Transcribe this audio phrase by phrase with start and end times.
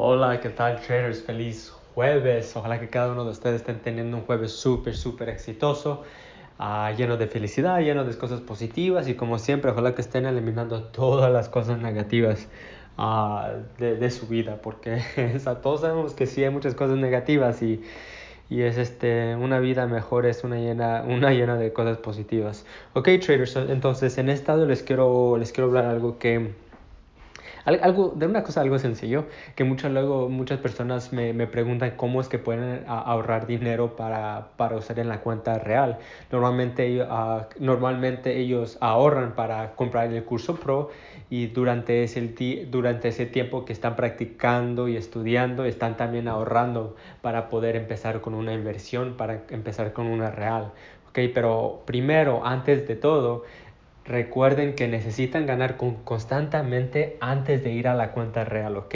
[0.00, 1.24] Hola, ¿qué tal traders?
[1.24, 2.54] Feliz jueves.
[2.54, 6.04] Ojalá que cada uno de ustedes estén teniendo un jueves súper, súper exitoso,
[6.60, 10.84] uh, lleno de felicidad, lleno de cosas positivas y como siempre, ojalá que estén eliminando
[10.84, 12.46] todas las cosas negativas
[12.96, 15.02] uh, de, su vida, porque
[15.64, 17.82] todos sabemos que sí hay muchas cosas negativas y,
[18.48, 22.64] y es este, una vida mejor, es una llena, una llena de cosas positivas.
[22.92, 26.67] Ok, traders, entonces en este lado les quiero, les quiero hablar algo que
[27.68, 32.20] algo, de una cosa algo sencillo, que mucho, luego muchas personas me, me preguntan cómo
[32.20, 35.98] es que pueden ahorrar dinero para, para, usar en la cuenta real.
[36.32, 40.90] Normalmente, uh, normalmente ellos ahorran para comprar el curso pro
[41.30, 47.48] y durante ese, durante ese tiempo que están practicando y estudiando, están también ahorrando para
[47.48, 50.72] poder empezar con una inversión, para empezar con una real.
[51.10, 53.44] Okay, pero primero, antes de todo,
[54.08, 58.94] Recuerden que necesitan ganar constantemente antes de ir a la cuenta real, ¿ok?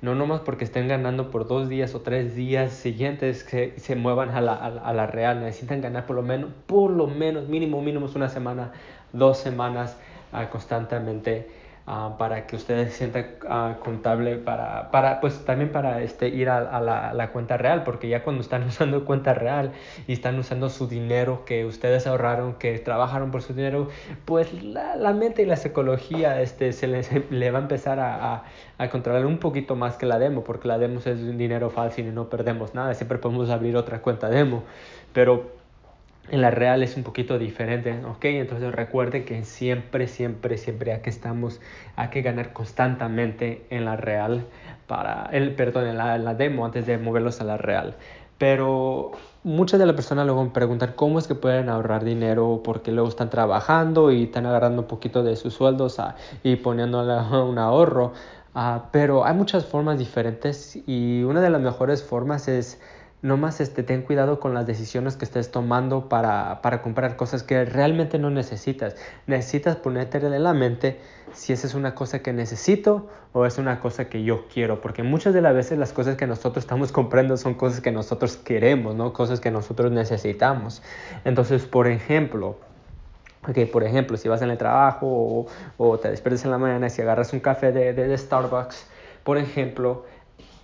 [0.00, 4.30] No nomás porque estén ganando por dos días o tres días siguientes que se muevan
[4.30, 5.40] a la, real.
[5.42, 8.72] Necesitan ganar por lo menos, por lo menos, mínimo, mínimo una semana,
[9.12, 9.98] dos semanas
[10.32, 11.46] uh, constantemente
[11.88, 16.48] Uh, para que ustedes se sientan uh, contable para, para, pues también para este, ir
[16.48, 19.70] a, la, cuenta real, porque ya cuando están usando cuenta real
[20.08, 23.88] y están usando su dinero que ustedes ahorraron, que trabajaron por su dinero,
[24.24, 28.44] pues la, mente y la psicología este, se les, le va a empezar a, a,
[28.78, 32.08] a, controlar un poquito más que la demo, porque la demo es un dinero fácil
[32.08, 34.64] y no perdemos nada, siempre podemos abrir otra cuenta demo,
[35.12, 35.52] pero
[36.30, 38.24] en la real es un poquito diferente, ¿ok?
[38.24, 41.60] Entonces recuerden que siempre, siempre, siempre aquí estamos,
[41.94, 44.46] hay que ganar constantemente en la real,
[44.86, 47.96] para, el, perdón, en la, demo antes de moverlos a la real.
[48.38, 49.12] Pero
[49.44, 53.08] muchas de las personas luego me preguntan cómo es que pueden ahorrar dinero porque luego
[53.08, 58.12] están trabajando y están agarrando un poquito de sus sueldos a, y poniéndole un ahorro.
[58.54, 62.80] Uh, pero hay muchas formas diferentes y una de las mejores formas es
[63.26, 67.42] no más este, ten cuidado con las decisiones que estés tomando para, para comprar cosas
[67.42, 68.94] que realmente no necesitas.
[69.26, 71.00] Necesitas ponerte en la mente
[71.32, 75.02] si esa es una cosa que necesito o es una cosa que yo quiero, porque
[75.02, 78.94] muchas de las veces las cosas que nosotros estamos comprando son cosas que nosotros queremos,
[78.94, 79.12] ¿no?
[79.12, 80.80] cosas que nosotros necesitamos.
[81.24, 82.56] Entonces, por ejemplo,
[83.72, 85.46] por ejemplo, si vas en el trabajo o,
[85.78, 88.86] o te despiertas en la mañana y si agarras un café de, de Starbucks,
[89.22, 90.04] por ejemplo,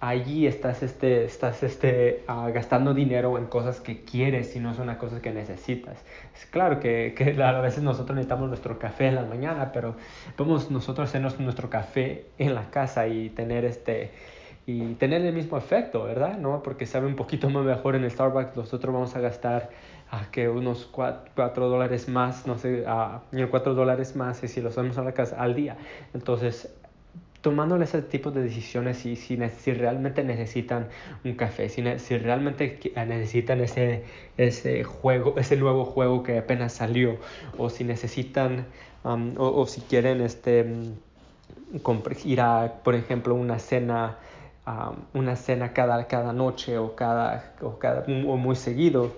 [0.00, 4.86] allí estás, este, estás este, uh, gastando dinero en cosas que quieres y no son
[4.86, 6.04] las cosas que necesitas.
[6.34, 9.96] Es claro que, que, a veces nosotros necesitamos nuestro café en la mañana, pero
[10.36, 14.12] podemos nosotros hacernos nuestro café en la casa y tener este
[14.66, 16.38] y tener el mismo efecto, ¿verdad?
[16.38, 16.62] ¿No?
[16.62, 19.70] Porque sabe un poquito más mejor en el Starbucks, nosotros vamos a gastar
[20.10, 24.96] uh, que unos 4, dólares más, no sé, uh, 4 dólares más si lo hacemos
[24.96, 25.76] a la casa al día.
[26.14, 26.74] Entonces,
[27.44, 29.36] tomando ese tipo de decisiones si, si,
[29.74, 30.88] realmente necesitan
[31.24, 34.02] un café, si, si realmente necesitan ese,
[34.38, 37.18] ese juego, ese nuevo juego que apenas salió,
[37.58, 38.64] o si necesitan,
[39.04, 40.64] um, o, si quieren este,
[42.24, 44.16] ir a, por ejemplo, una cena,
[45.12, 49.12] una cena cada, cada noche o, cada, o, cada, muy seguido,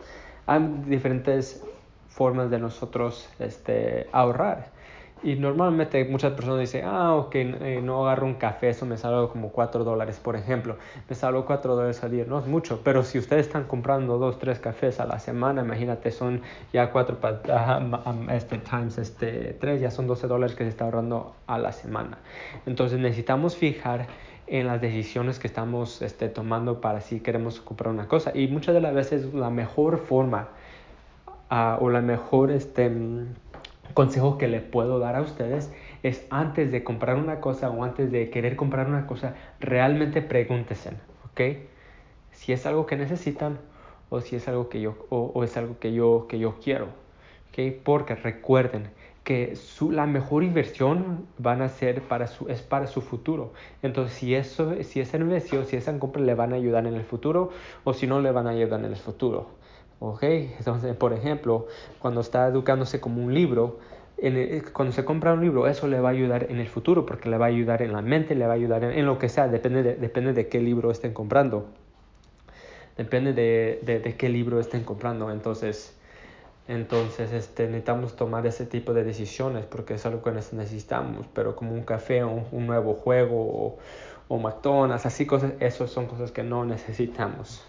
[0.46, 1.62] hay diferentes
[2.08, 4.74] formas de nosotros este, ahorrar.
[5.22, 9.28] Y normalmente muchas personas dicen, ah, ok, eh, no agarro un café, eso me sale
[9.28, 10.76] como 4 dólares, por ejemplo.
[11.08, 14.38] Me sale 4 dólares al día, no es mucho, pero si ustedes están comprando 2,
[14.38, 19.90] 3 cafés a la semana, imagínate, son ya 4 uh, este, times este, 3, ya
[19.90, 22.18] son 12 dólares que se está ahorrando a la semana.
[22.66, 24.06] Entonces necesitamos fijar
[24.46, 28.32] en las decisiones que estamos este, tomando para si queremos comprar una cosa.
[28.34, 30.48] Y muchas de las veces la mejor forma
[31.50, 32.50] uh, o la mejor...
[32.50, 32.92] Este,
[33.94, 38.10] consejo que le puedo dar a ustedes es antes de comprar una cosa o antes
[38.10, 40.90] de querer comprar una cosa, realmente pregúntense,
[41.30, 41.40] ¿ok?
[42.32, 43.58] Si es algo que necesitan
[44.08, 46.86] o si es algo que yo, o, es algo que yo, que yo quiero,
[47.50, 47.74] ¿ok?
[47.82, 48.90] Porque recuerden
[49.24, 53.52] que su, la mejor inversión van a ser para su, es para su futuro.
[53.82, 57.02] Entonces, si, eso, si esa inversión, si esa compra le van a ayudar en el
[57.02, 57.50] futuro
[57.82, 59.50] o si no le van a ayudar en el futuro.
[60.00, 60.22] ¿Ok?
[60.22, 61.66] Entonces, por ejemplo,
[61.98, 63.78] cuando está educándose como un libro,
[64.18, 67.28] el, cuando se compra un libro, eso le va a ayudar en el futuro, porque
[67.28, 69.28] le va a ayudar en la mente, le va a ayudar en, en lo que
[69.28, 71.66] sea, depende de, depende de qué libro estén comprando.
[72.96, 75.30] Depende de, de, qué libro estén comprando.
[75.30, 75.94] Entonces,
[76.66, 81.74] entonces este, necesitamos tomar ese tipo de decisiones porque es algo que necesitamos, pero como
[81.74, 83.78] un café, un, un nuevo juego o,
[84.28, 87.62] o McDonald's, así cosas, eso son cosas que no necesitamos.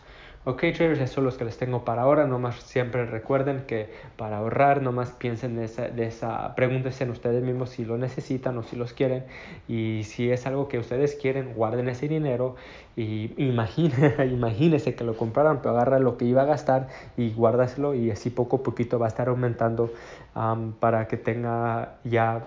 [0.49, 2.25] Ok traders, eso es lo que les tengo para ahora.
[2.25, 7.43] Nomás siempre recuerden que para ahorrar, nomás piensen de esa, de esa, pregúntense en ustedes
[7.43, 9.25] mismos si lo necesitan o si los quieren.
[9.67, 12.55] Y si es algo que ustedes quieren, guarden ese dinero
[12.95, 18.09] y imagínense que lo compraron, pero agarra lo que iba a gastar y guárdaselo y
[18.09, 19.91] así poco a poquito va a estar aumentando
[20.33, 22.45] um, para que tenga ya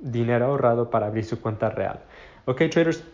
[0.00, 1.98] dinero ahorrado para abrir su cuenta real.
[2.44, 3.04] Ok traders,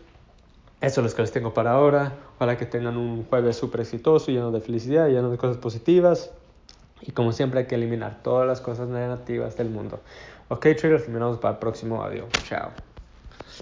[0.81, 2.13] eso es lo que les tengo para ahora.
[2.35, 6.31] Ojalá que tengan un jueves súper exitoso, lleno de felicidad, lleno de cosas positivas.
[7.01, 10.01] Y como siempre hay que eliminar todas las cosas negativas del mundo.
[10.49, 12.27] Ok, traders, terminamos para el próximo audio.
[12.43, 12.88] Chao.